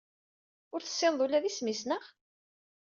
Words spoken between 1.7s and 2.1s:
neɣ?